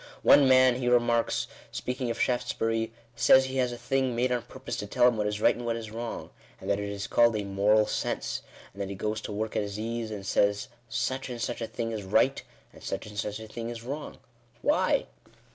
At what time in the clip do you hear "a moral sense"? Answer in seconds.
7.35-8.41